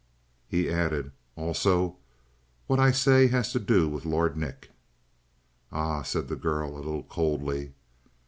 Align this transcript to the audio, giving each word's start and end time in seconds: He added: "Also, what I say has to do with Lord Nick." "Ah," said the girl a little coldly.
He 0.47 0.67
added: 0.67 1.11
"Also, 1.35 1.97
what 2.65 2.79
I 2.79 2.91
say 2.91 3.27
has 3.27 3.51
to 3.51 3.59
do 3.59 3.87
with 3.87 4.03
Lord 4.03 4.35
Nick." 4.35 4.71
"Ah," 5.71 6.01
said 6.01 6.27
the 6.27 6.35
girl 6.35 6.75
a 6.75 6.77
little 6.79 7.03
coldly. 7.03 7.73